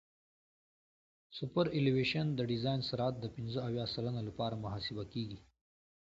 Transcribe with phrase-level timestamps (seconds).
[1.37, 5.39] سوپرایلیویشن د ډیزاین سرعت د پنځه اویا سلنه لپاره محاسبه کیږي